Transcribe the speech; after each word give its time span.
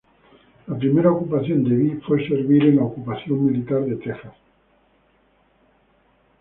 La 0.65 0.79
primera 0.79 1.11
ocupación 1.11 1.63
de 1.63 1.75
Bee 1.75 2.01
fue 2.03 2.25
a 2.25 2.27
servir 2.27 2.63
en 2.63 2.77
la 2.77 2.85
ocupación 2.85 3.45
militar 3.45 3.85
de 3.85 3.97
Texas. 3.97 4.33